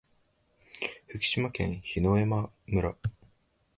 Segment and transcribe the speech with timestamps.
[1.05, 2.95] 福島県檜枝岐村